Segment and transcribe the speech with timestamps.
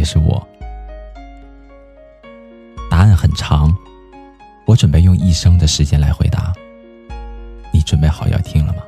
[0.00, 0.48] 也是我。
[2.90, 3.76] 答案很长，
[4.66, 6.54] 我准备用一生的时间来回答。
[7.70, 8.82] 你准备好要听了吗？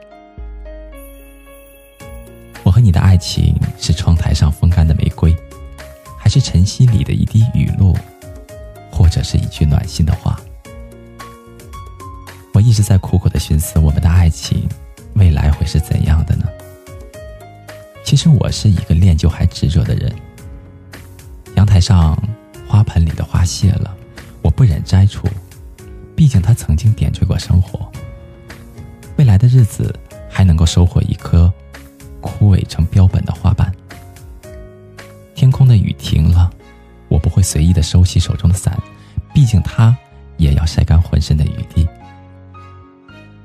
[2.63, 5.37] 我和你的爱情是窗台上风干的玫瑰，
[6.19, 7.95] 还是晨曦里的一滴雨露，
[8.91, 10.41] 或者是一句暖心的话？
[12.55, 14.67] 我一直在苦苦的寻思，我们的爱情
[15.17, 16.47] 未来会是怎样的呢？
[18.03, 20.11] 其实我是一个恋旧还执着的人。
[21.63, 22.21] 阳台上
[22.67, 23.97] 花盆里的花谢了，
[24.43, 25.29] 我不忍摘除，
[26.17, 27.89] 毕竟它曾经点缀过生活。
[29.17, 29.95] 未来的日子
[30.29, 31.53] 还能够收获一颗
[32.21, 33.73] 枯萎成标本的花瓣。
[35.37, 36.51] 天空的雨停了，
[37.07, 38.77] 我不会随意的收起手中的伞，
[39.33, 39.97] 毕竟它
[40.39, 41.87] 也要晒干浑身的雨滴。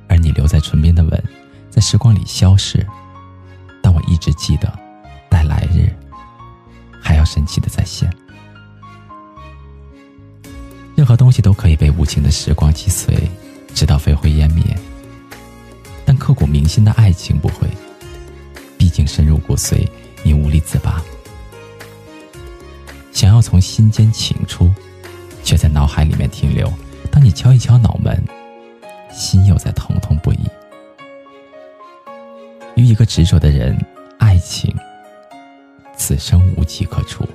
[0.08, 1.24] 而你留在唇边的吻，
[1.70, 2.84] 在时光里消逝。
[3.84, 4.74] 但我一直记得，
[7.28, 8.12] 神奇的再现。
[10.96, 13.30] 任何东西都可以被无情的时光击碎，
[13.76, 14.64] 直到飞灰烟灭。
[16.06, 17.68] 但刻骨铭心的爱情不会，
[18.78, 19.88] 毕竟深入骨髓，
[20.24, 21.04] 你无力自拔。
[23.12, 24.74] 想要从心间请出，
[25.44, 26.72] 却在脑海里面停留。
[27.12, 28.24] 当你敲一敲脑门，
[29.12, 30.40] 心又在疼痛不已。
[32.76, 33.78] 与一个执着的人。
[34.20, 34.76] 爱情，
[35.98, 37.28] 此生无迹可除。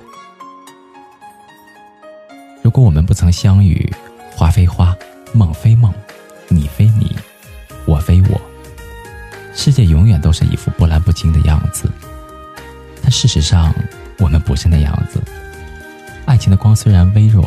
[2.63, 3.87] 如果我们不曾相遇，
[4.31, 4.95] 花非花，
[5.33, 5.93] 梦非梦，
[6.47, 7.15] 你非你，
[7.85, 8.41] 我非我，
[9.53, 11.91] 世界永远都是一副波澜不惊的样子。
[13.01, 13.75] 但事实上，
[14.17, 15.21] 我们不是那样子。
[16.25, 17.45] 爱情的光虽然微弱，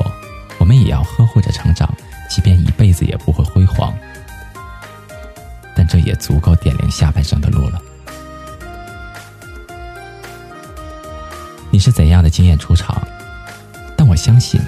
[0.59, 1.93] 我们也要呵护着成长，
[2.29, 3.93] 即便一辈子也不会辉煌，
[5.75, 7.81] 但这也足够点亮下半生的路了。
[11.77, 13.07] 你是怎样的经验出场？
[13.99, 14.59] 但我相信，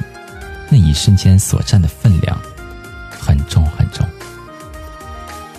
[0.68, 2.38] 那一瞬间所占的分量
[3.10, 4.06] 很重很重。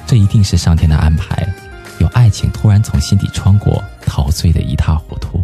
[0.06, 1.52] 这一定是上天的安排，
[1.98, 5.44] 有爱情突然从心底穿过，陶醉的一塌糊涂。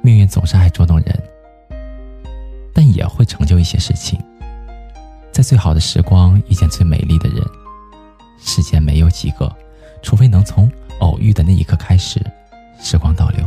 [0.00, 1.22] 命运总是爱捉弄人，
[2.72, 4.18] 但也会成就一些事情。
[5.30, 7.44] 在最好的时光遇见最美丽的人，
[8.42, 9.54] 世间没有几个，
[10.02, 12.18] 除非能从偶遇的那一刻开始，
[12.80, 13.46] 时光倒流。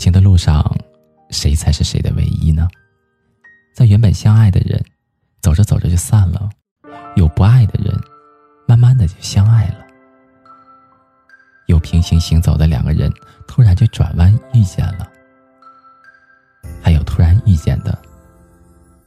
[0.00, 0.64] 情的路上，
[1.28, 2.66] 谁才是谁的唯一呢？
[3.74, 4.82] 在原本相爱的人，
[5.42, 6.48] 走着走着就散了；
[7.16, 7.94] 有不爱的人，
[8.66, 9.86] 慢慢的就相爱了；
[11.66, 13.12] 有平行行走的两个人，
[13.46, 15.06] 突然就转弯遇见了；
[16.82, 17.96] 还有突然遇见的，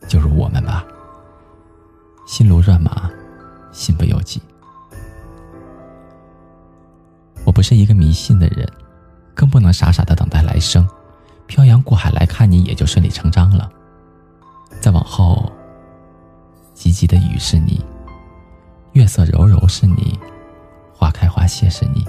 [0.07, 0.85] 就如我们吧。
[2.27, 3.09] 心如乱麻，
[3.71, 4.39] 心不由己。
[7.45, 8.71] 我不是一个迷信的人。
[9.35, 10.88] 更不能傻傻的等待来生，
[11.47, 13.69] 漂洋过海来看你，也就顺理成章了。
[14.79, 15.51] 再往后，
[16.73, 17.83] 急急的雨是你，
[18.93, 20.17] 月色柔柔是你，
[20.93, 22.05] 花开花谢是你，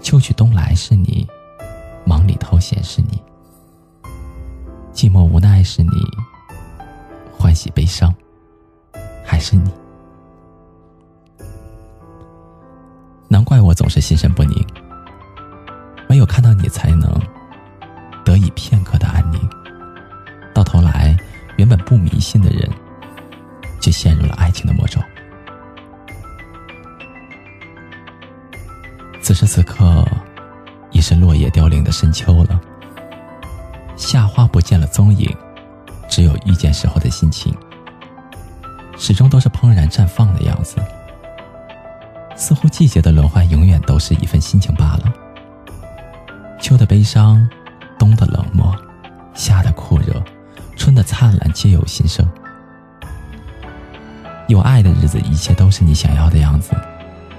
[0.00, 1.26] 秋去冬来是你，
[2.04, 3.22] 忙里偷闲是你，
[4.92, 5.90] 寂寞无奈是你，
[7.36, 8.14] 欢喜悲伤
[9.24, 9.70] 还是你。
[13.28, 14.81] 难怪我总是心神不宁。
[16.62, 17.20] 没有看到你，才能
[18.24, 19.40] 得以片刻的安宁。
[20.54, 21.16] 到头来，
[21.56, 22.70] 原本不迷信的人，
[23.80, 25.00] 却陷入了爱情的魔咒。
[29.20, 30.04] 此时此刻，
[30.90, 32.60] 已是落叶凋零的深秋了。
[33.96, 35.34] 夏花不见了踪影，
[36.08, 37.54] 只有遇见时候的心情，
[38.96, 40.76] 始终都是怦然绽放的样子。
[42.36, 45.12] 似乎季节的轮换，永远都是一份心情罢了。
[46.62, 47.46] 秋的悲伤，
[47.98, 48.72] 冬的冷漠，
[49.34, 50.22] 夏的酷热，
[50.76, 52.24] 春的灿烂，皆有心声。
[54.46, 56.70] 有爱的日子，一切都是你想要的样子，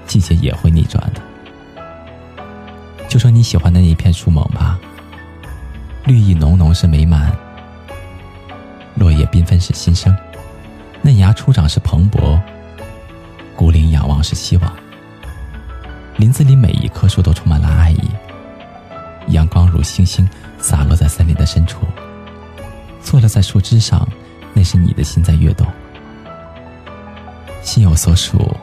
[0.06, 1.22] 季节也会逆转的。
[3.08, 4.78] 就说你喜欢的那一片树猛吧，
[6.04, 7.34] 绿意浓浓是美满，
[8.94, 10.14] 落叶缤纷是新生，
[11.00, 12.38] 嫩芽初长是蓬勃，
[13.56, 14.70] 孤零仰望是希望。
[16.18, 18.10] 林子里每一棵树都充满了爱意。
[19.34, 20.26] 阳光如星星
[20.58, 21.84] 洒落在森林的深处，
[23.02, 24.08] 错落在树枝上，
[24.54, 25.66] 那是你的心在跃动。
[27.62, 28.54] 心有所属，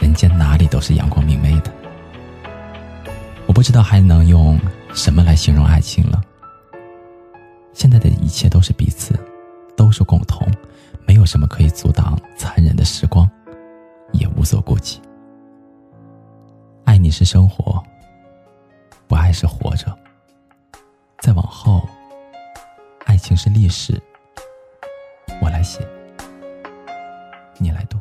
[0.00, 1.72] 人间哪里都是阳光明媚的。
[3.46, 4.58] 我不知道还能用
[4.92, 6.20] 什么来形容爱情了。
[7.72, 9.14] 现在的一切都是彼此，
[9.76, 10.46] 都是共同，
[11.06, 13.28] 没有什么可以阻挡残忍的时光，
[14.12, 15.00] 也无所顾忌。
[16.84, 17.82] 爱你是生活，
[19.32, 19.74] 是活。
[19.74, 19.86] 着。
[21.20, 21.88] 再往后，
[23.06, 24.00] 爱情是历史。
[25.40, 25.80] 我来写，
[27.58, 27.96] 你来读。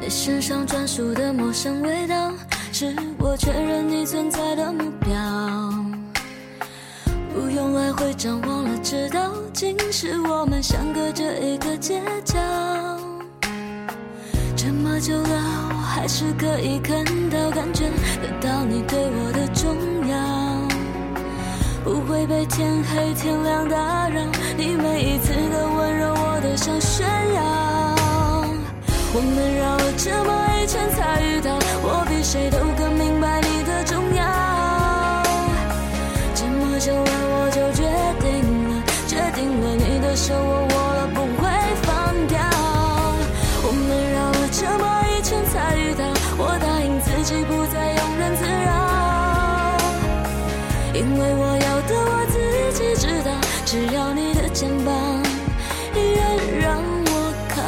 [0.00, 2.32] 你身上专属的陌生味道，
[2.72, 5.12] 是我确认你存在的目标。
[7.34, 12.38] 不用来回张望了，知道竟是我们相隔着一个街角。
[14.56, 15.45] 这么久了，
[15.96, 17.84] 还是可以看到、感觉
[18.20, 19.74] 得到你对我的重
[20.06, 20.14] 要，
[21.82, 24.20] 不会被天黑天亮打扰。
[24.58, 27.40] 你每一次的温柔，我都想炫耀。
[29.14, 34.22] 我们绕了这么一圈才遇到，我比谁都更明白你的重要。
[36.34, 37.15] 这么久了
[50.96, 52.38] 因为我要的我自
[52.72, 53.30] 己知道，
[53.66, 54.94] 只要你的肩膀
[55.94, 56.24] 依然
[56.58, 57.12] 让我
[57.50, 57.60] 靠。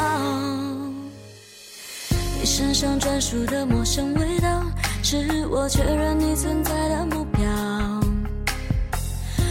[2.40, 2.46] 你。
[2.46, 4.62] 身上专属的陌生味道，
[5.02, 7.44] 是我确认你存在的目标。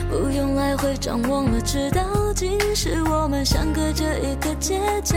[0.09, 2.01] 不用来回张望了，知道
[2.33, 5.15] 竟是我们相隔着一个街角。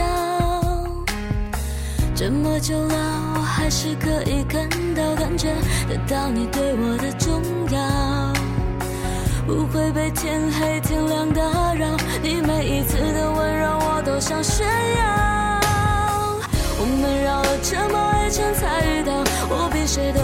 [2.13, 5.47] 这么久了，我还是可以看到、感觉
[5.89, 7.41] 得到你对我的重
[7.71, 7.81] 要，
[9.51, 11.97] 不会被天黑天亮打扰。
[12.23, 15.59] 你每一次的温柔，我都想炫耀。
[16.79, 19.11] 我们绕了这么一圈才遇到，
[19.49, 20.20] 我比谁都